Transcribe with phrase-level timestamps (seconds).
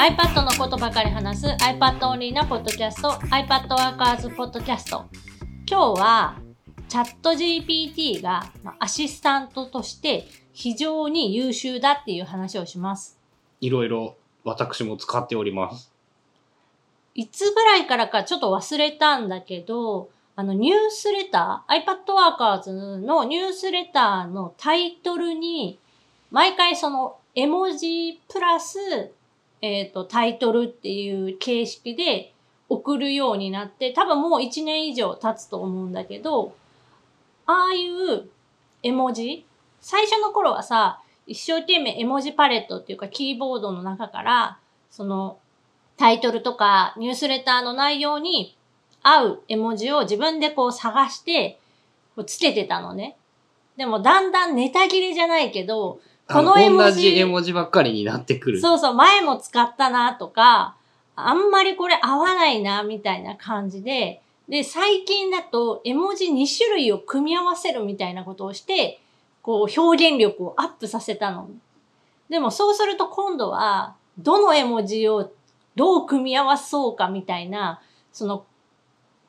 [0.00, 5.04] iPad のことばかり話す iPad オンリーなポッドキャスト iPad Workers ポッドキャスト
[5.68, 6.40] 今日は
[6.88, 13.18] チャット GPT がまあアシスタントとして非常に優秀だっていう話をします。
[13.60, 15.92] いろいろ私も使っております。
[17.14, 25.78] いつぐらいからかちょっと忘れたんだけど、あのニュースレター、iPad Workers のニュースレターのタイトルに、
[26.30, 29.12] 毎回その絵文字プラス、
[29.62, 32.32] えっ、と、タイトルっていう形式で
[32.68, 36.54] 送るようになって、多分もう1年以上経つと思うんだけど、
[37.46, 38.28] ああいう
[38.82, 39.44] 絵文字
[39.80, 44.58] 最初の頃はさ、一生懸命絵文字パレットっていうかキーボードの中から、
[44.90, 45.38] その
[45.96, 48.56] タイトルとかニュースレターの内容に
[49.02, 51.58] 合う絵文字を自分でこう探して、
[52.14, 53.16] こうつけてたのね。
[53.76, 56.00] でもだんだんネタ切れじゃないけど、
[56.32, 58.60] このあ絵文字同じ絵文字ばっかりになってくる。
[58.60, 60.76] そうそう、前も使ったなとか、
[61.16, 69.00] あんまりこれ合わないなみたいな感じで、で、最近だと絵文字2種類を組み合わせるみたいなことをして、
[69.42, 71.48] こう表現力をアップさせたの。
[72.28, 75.30] でもそうすると今度は、どの絵文字を
[75.76, 77.80] どう組み合わそうかみたいな、
[78.12, 78.44] その、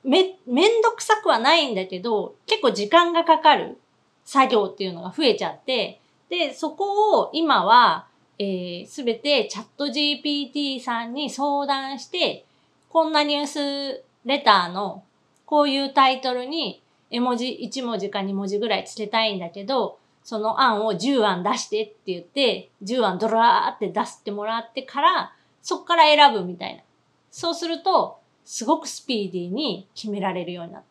[0.03, 3.77] め、めんどくさくはないんだけど、結構時間がかかる
[4.25, 6.00] 作業っていうのが増えちゃって、
[6.31, 8.07] で、そこを今は、
[8.39, 12.45] えすべてチャット GPT さんに相談して、
[12.89, 15.03] こんなニュースレターの
[15.45, 26.81] こういうタイトルに絵文字1文字か2文字ぐらいつけたいんだけど、その案を10案出してって言って、10案ドラーって出してもらってから、そっから選ぶみたいな。
[27.29, 30.90] そうすると、すごくスピーディーに決められるようになった。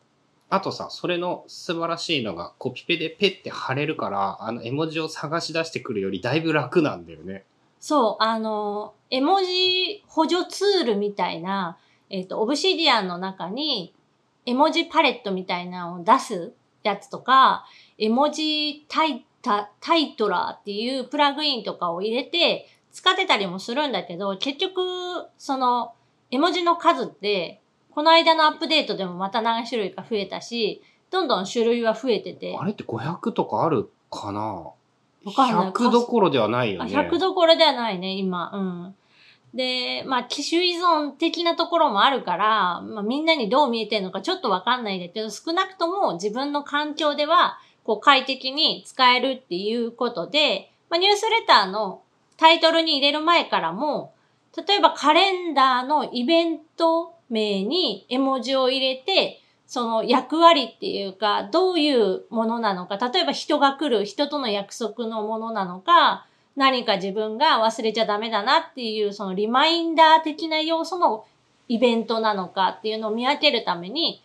[0.51, 7.45] あとさ、それの素晴らしいのが、コピペでペッて貼れるから、あの絵文字を探し出してくるよりだいぶ楽なんだよね。
[7.79, 11.77] そう、あの、絵文字補助ツールみたいな、
[12.09, 13.93] えっ、と、オブシディアンの中に、
[14.45, 16.51] 絵文字パレットみたいなのを出す
[16.83, 17.65] やつとか、
[17.97, 24.81] 絵文字タイタタイトラーっていうプラグインとかを入れて使ってたりもするんだけど、結局、
[25.37, 25.93] その、
[26.29, 27.60] 絵文字の数って、
[27.93, 34.41] この間のアップデートでもまた何種類か増えたし、どんどん種類は増えててあ、れって500とかあるかな？
[34.41, 36.95] わかんない ?100 どころではないよあね。
[36.95, 38.51] 100どころではないね、今。
[38.53, 38.95] うん。
[39.53, 52.01] で、まあ、機種依存的なところもあるから、まあ、みんなにどう見えてるのかちょっとわかんないんだけど、少なくとも自分の環境では、こう、快適に使えるっていうことで、まあ、ニュースレターの
[52.37, 54.13] タイトルに入れる前からも、
[54.55, 66.25] 例えばカレンダーのイベント名に絵文字を入れて、その役割っていうか、どういうものなのか、例えば人が来る、人との約束のものなのか、
[66.57, 71.25] 何か自分が忘れちゃダメだなっていう、そのリマインダー的な要素の
[71.69, 74.21] イベントなのかっていうのを見分けるために、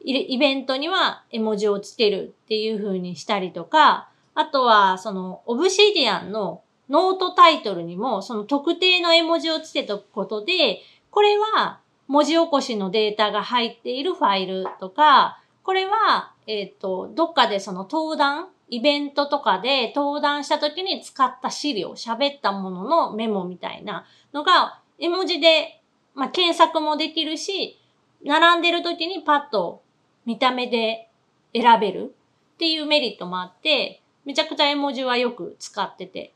[0.00, 10.80] イベントには絵文字をつけるっていう風にしたりとか、あとは、その、オブシディアンのノートタイトルにも、その特定の絵文字をつけたことで、
[11.10, 25.82] これは文字起こしのデータが入っているファイルとか、これは、えっ、と、どっかでその登壇、イベントとかで登壇した時に使った資料、喋ったもののメモみたいなのが、絵文字で、
[26.14, 27.78] まあ、検索もできるし、
[28.24, 29.82] 並んでる時にパッと
[30.24, 31.10] 見た目で
[31.54, 32.14] 選べる
[32.54, 36.34] っていうメリットもあって、めちゃくちゃ絵文字はよく使ってて。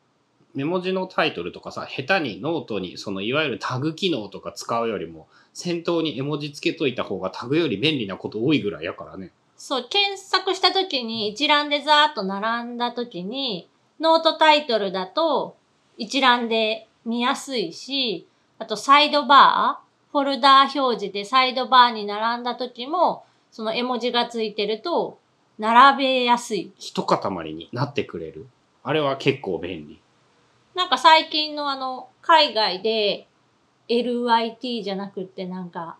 [0.54, 9.30] 絵文字のタイトルとかさ、下手にノートに、そのいわゆるタグ機能とか使うよりも、先頭に絵文字つけといた方がタグより便利なこと多いぐらいやからね。
[9.56, 13.68] そう、検索した時に一覧でザーッと並んだ時に、
[14.00, 15.56] ノートタイトルだと
[15.96, 18.26] 一覧で見やすいし、
[18.58, 25.18] あとサイドバー、フォルダー表示でサイドバーに並んだ時も、その絵文字がついてると、
[25.58, 26.72] 並べやすい。
[26.78, 28.46] 一塊になってくれる。
[28.82, 30.00] あれは結構便利。
[30.74, 33.28] なんか最近のあの、海外で
[33.88, 35.96] LIT じゃなくってなんか、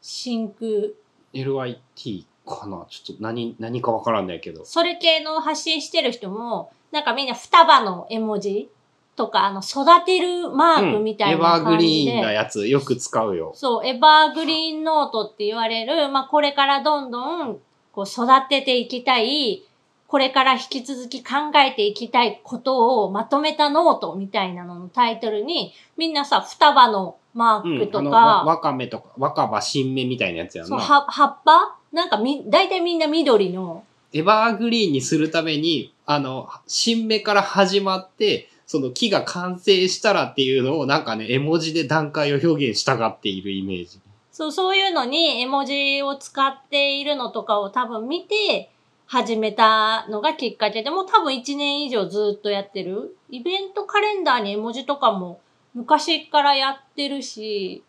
[0.00, 0.92] 真空、
[1.34, 2.86] LIT かな？
[2.88, 4.64] ちょっと何、何かわからんないけど。
[4.64, 8.68] それ系の発信してる人も、なんかみんな双葉の絵文字
[9.16, 13.52] とか、あの、育てるマークみたいなエバーグ感じで、リーンなやつよく使うよ。
[13.54, 17.58] そう、エバーグリーンノートって言われる、まあ、これからどんどん、
[17.92, 19.64] こう、育てていきたい、
[20.12, 30.84] これから引き続き考えていきたいことをまとめたノートみたいなののタイトルに、みんなさ、双葉のマークとの、わか、わかめとか、若葉新芽みたいなやつやんそう、な。
[30.84, 31.78] は葉っぱ？
[31.94, 43.98] なんかみ、大体みんな緑の、エバーグリーンにするために、あの、新芽から始まって、その木が完成したらっていうのをなんかね、絵文字で段階を表現したがっているイメージ。
[44.30, 48.71] そう、そういうのに絵文字を使っているのとかを多分見て
[49.12, 53.14] 始めたのがきっかけでもう多分1年以上ずっとやってる。
[53.28, 55.38] イベントカレンダーに絵文字とかも
[55.74, 57.84] 昔からやってるし、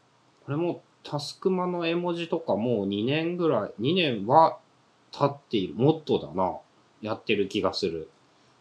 [0.46, 4.58] これもタスクマの絵文字とかもう2年ぐらい、2年は
[5.14, 5.76] 経っている。
[5.76, 6.58] もっとだな。
[7.02, 8.10] やってる気がする。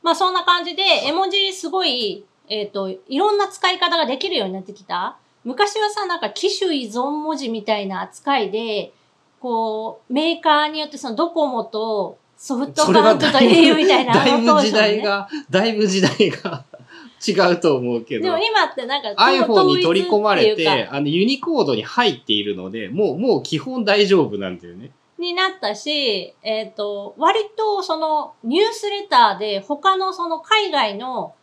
[0.04, 5.18] まあそんな感じで絵文字すごい、えっ、と、いろんな使い方ができるようになってきた。
[5.42, 8.92] 昔はさ、なんか機種依存文字みたいな扱いで、
[9.40, 16.64] こう、メーカーによってそのドコモとソフトバンクと au みたいなだいぶ時代が、だいぶ時代が
[17.24, 18.24] 違うと思うけど。
[18.24, 24.90] でも今ってなんか iPhone に取り込まれてあの、ユニコードに入っているので、もう、もう基本大丈夫なんだよね。
[25.18, 31.34] になったし、えっ、と、割とそのニュースレターで他のその海外の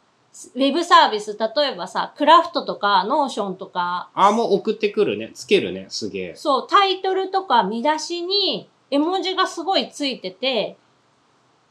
[0.53, 5.31] ウェブサービス、例えばさ、クラフトとか Notion とか、あ、もう送ってくるね。
[5.33, 5.85] つけるね。
[5.87, 6.35] すげえ。
[6.35, 10.75] そう、タイトルとか見出しに絵文字がすごいついてて、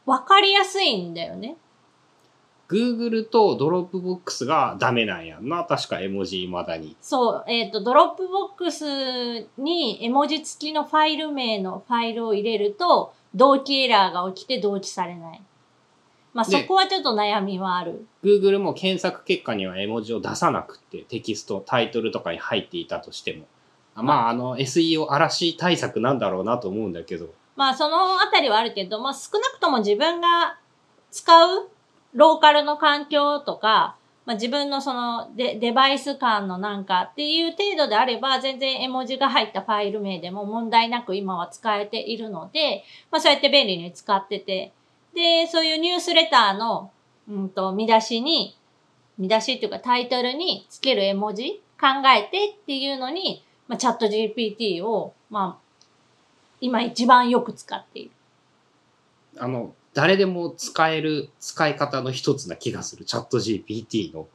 [0.09, 1.55] わかりやすいんだよね。
[2.67, 5.65] Google とドロップボックスがダメなんやんな。
[5.65, 6.97] 確か絵文字未だに。
[6.99, 15.41] そう、えっ、と、 Dropbox に絵文字付きのファイル名のファイルを入れると、同期エラーが起きて同期されない。
[16.33, 18.07] まあ、でそこはちょっと悩みはある。
[18.23, 23.45] Google も検索結果には絵文字を出さなくって、テキスト、タイトルとかに入っていたとしても。
[23.93, 27.29] あまあ、あの、SEO 嵐対策なんだろうなと思うんだけど。
[27.59, 30.57] まあ、そのあたりはあるけど、まあ、少なくとも自分が
[31.11, 31.69] 使う
[32.13, 44.71] ローカルの環境とか、まあ、自分のそのデデバイス間のなんかっていう程度であれば、全然絵文字が入ったファイル名でも問題なく今は使えているので、まあ、そうやって便利に使ってて、
[45.13, 46.91] で、そういうニュースレターの、
[47.29, 48.57] うんと、見出しに、
[49.17, 55.68] 見出しっていうかタイトルにつける絵文字考えてっていうのに、まあ、チャット GPT を、まあ、
[56.61, 58.11] 今一番よく使っている。
[59.37, 63.05] あの、誰でも使える使い方の一つな気がする。
[63.05, 64.27] チャット GPT の。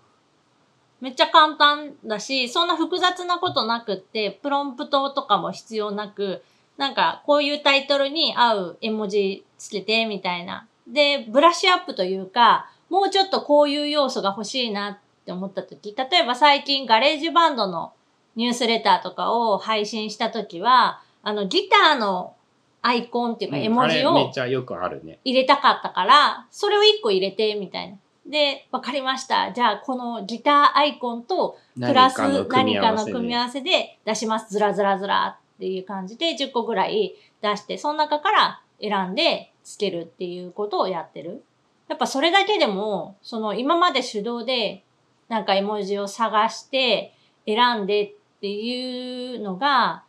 [1.01, 6.43] めっちゃ簡単だし、そんな複雑なことなくって、プロンプトとかも必要なく、
[6.77, 10.67] なんかこういうタイトルに合う絵文字つけてみたいな。
[10.87, 17.93] で、ブラッシュアップというか、もうちょっとこういう要素が欲しいなって思った時、例えば最近 GarageBand の
[18.37, 22.35] ニュースレターとかを配信した時は、あのギターの
[22.83, 25.19] アイコンっていうか絵文字をっちゃよくあるね。
[25.25, 27.97] 入れたかったから、それを一個入れて、みたいな。
[28.27, 29.53] で、わかりました。
[29.53, 34.53] じゃあ、このギターアイコンと、プラス何かの組み合わわせで出します。
[34.53, 41.43] ずらずらずらっていう感じで10個ぐらい出して、その中から選んでつけるっていうことをやってる。
[41.89, 44.85] やっぱそれだけでも、その今まで手動で
[45.29, 47.15] なんか絵文字を探して
[47.47, 50.04] 選んでっていうのが、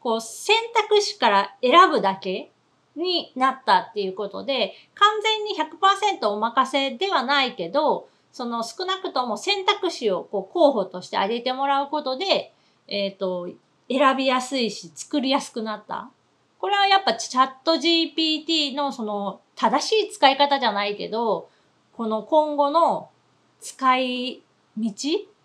[0.00, 2.50] こう選択肢から選ぶだけ
[2.96, 12.52] になったっていうことで、完全に100%お任せではないけど、その少なくとも選択肢をこう候補として挙げてもらうことで、
[12.88, 13.48] えっ、と、
[13.88, 16.10] 選びやすいし、作りやすくなった。
[16.60, 21.48] これはやっぱチャット GPT のその正しい使い方じゃないけど、
[21.96, 23.10] この今後の
[23.60, 24.42] 使い
[24.78, 24.92] 道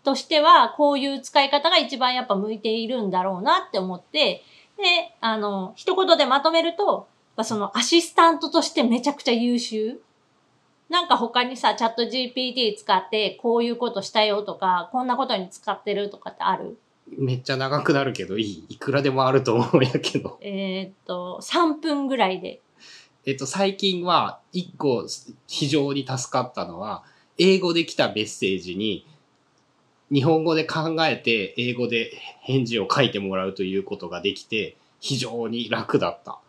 [0.06, 4.44] としては、こういう使い方が一番やっぱ向いているんだろうなって思って、
[4.78, 7.08] で、あの、一言でまとめると、
[7.44, 10.00] そのアシスタントとしてめちゃくちゃ優秀。
[10.88, 16.78] なんか他にさ、チャット GPT 使ってこういうことしたよとか、こんなことに使ってるとかってある？
[17.18, 18.66] めっちゃ長くなるけどいい。
[18.70, 20.38] いくらでもあると思うんやけど。
[20.42, 22.62] えーっと、3分ぐらいで。
[23.26, 25.06] えっと、最近は一個
[25.48, 27.04] 非常に助かったのは、
[27.38, 29.08] 英語で来たメッセージに、
[30.12, 36.40] 日本語で考えて英語で返事を書いてもらうということができて、非常に楽だった。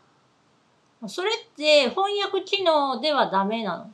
[1.09, 3.91] それって翻訳機能ではダメなの？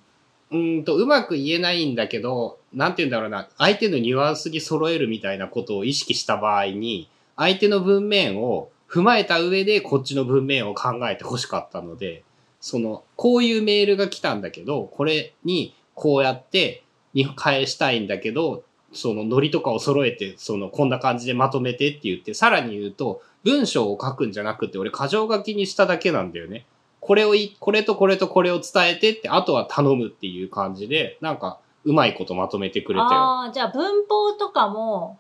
[0.51, 12.23] うーんと、うまく言えないんだけど、なんて言うんだろうな、相手のニュアンスに揃えるみたいなことを意識した場合に、相手の文面を踏まえた上でこっちの文面を考えて欲しかったので、
[12.61, 26.67] その、こういうメールが来たんだけど、これにこうやってに返したいんだけど、そのノリとかを揃えて、その、こんな感じでまとめてって言って、さらに言うと、文章を書くんじゃなくて、俺、箇条書きにしただけなんだよね。
[27.01, 33.11] これをい、これとこれとこれを伝えてって、あとは頼むっていう感じで、なんか、うまいことまとめてくれたよ。
[33.11, 35.19] ああ、じゃあ文法とかも、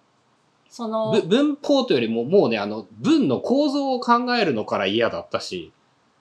[0.68, 5.72] その、ぶ文法というよりも、もうね、あの、文の構造を考えるのから嫌だったし、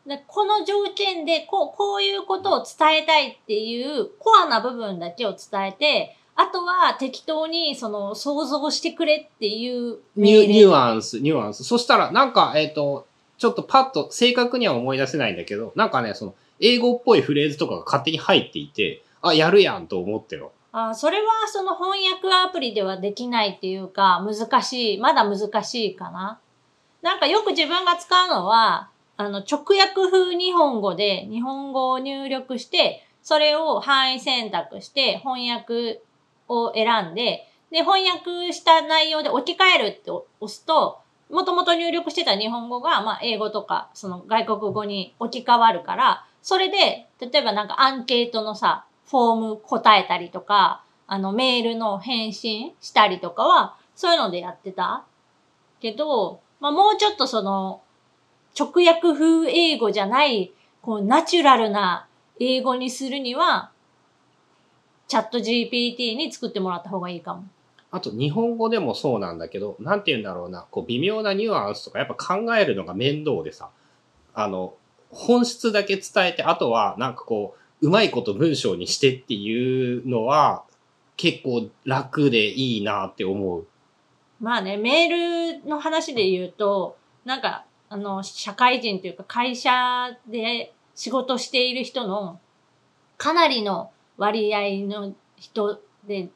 [0.05, 11.63] でこの条件でこう、こういうことを伝えたいっていうコアな部分だけを伝えて、あとは適当にその想像してくれっていうニュニュンアンス、ニュアンス。
[11.63, 13.05] そしたら、なんか、えっ、と、
[13.37, 20.47] ちょっとパッと正確には思い出せないんだけど、なんかね、その、英語っぽいフレーズとかが勝手に入っていて、あ、やるやんと思ってる。
[20.73, 26.39] あそれはその翻訳アプリではできないっていうか難しい、まだ難しいかな。
[27.01, 36.01] なんかよく自分が使うのは、あの直訳風日本語で日本語を入力して、それを範囲選択して翻訳
[36.51, 55.05] を選んで、で、翻訳した内容で置き換えるって押すと、もともと入力してた日本語が、まあ、英語とか、その外国語に置き換わるから、それで、例えばなんかアンケートのさ、フォーム答えたりとか、あの、メールの返信したりとかは、そういうのでやってた。
[55.79, 57.81] けど、まあ、もうちょっとその、
[58.57, 62.07] 直訳風英語じゃない、こう、ナチュラルな
[62.39, 63.70] 英語にするには、
[65.11, 67.43] チャット GPT に作ってもらった方がいいかも。
[67.91, 73.71] あと、日本語でもそうなんだけど、なんて言うんだろうな、こう、微妙なニュアンスとか、やっぱ考えるのが面倒でさ、
[74.33, 74.73] あの、
[75.09, 80.63] 本質だけ伝えて、あとは、なんかこう、うまいこと文章にしてっていうのは、
[81.17, 83.67] 結構楽でいいなって思う。
[84.39, 92.39] まあね、メールの話で言うと、なんか、あの、社会人というか会社で仕事している人の
[93.17, 93.91] かなりの
[94.21, 96.29] 割合の人で、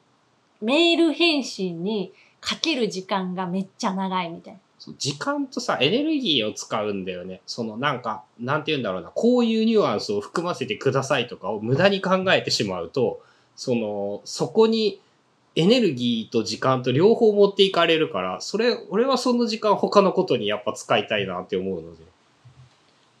[0.60, 4.60] メール返信にかける時間がめっちゃ長いみたいな。
[4.98, 7.42] 時間とさ、エネルギーを使うんだよね。
[7.46, 13.20] そのなんか、なんて言うんだろうな、こういうニュアンスを含ませてくださいとかを無駄に考えてしまうと、
[13.54, 15.00] その、そこに
[15.54, 22.02] エネルギーと時間と両方持っていかれるから、それ、俺はその時間他のことにやっぱ使いたいなって思うので。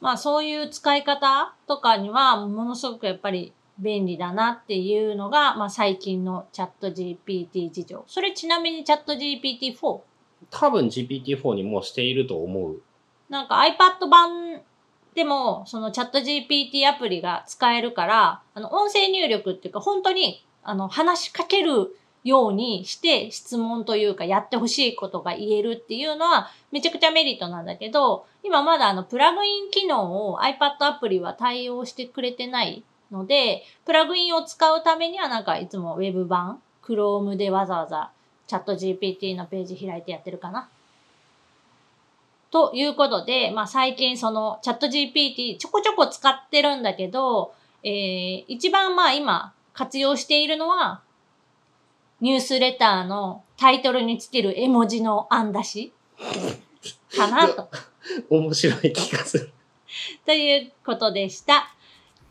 [0.00, 8.04] まあそういう使い方とかにはものすごくやっぱり便利だなっていうのが、まあ最近のチャット GPT 事情。
[8.06, 10.00] それちなみにチャット GPT-4。
[10.50, 12.82] 多分 GPT-4 にもうしていると思う。
[13.28, 14.62] なんか iPad 版
[15.14, 38.10] でも、そのチャット GPT アプリが使えるから、あの、音声入力っていうか、本当に、あの、話しかけるようにして質問というかやってほしいことが言えるっていうのはめちゃくちゃメリットなんだけど、今まだあの、プラグイン機能を iPad アプリは対応してくれてないので、プラグインを使うためにはなんかいつも Web 版、Chrome でわざわざ
[38.46, 40.68] チャット GPT のページ開いてやってるかな。
[42.50, 51.02] ということで、まあ最近そのチャット GPT ちょこちょこ使ってるんだけど、えー、一番まあ今活用しているのは、
[52.20, 55.92] ニュースレターのタイトルにつける絵文字の案出し
[57.14, 57.68] かなと。
[58.30, 59.52] 面白い気がする。
[60.24, 61.75] ということでした。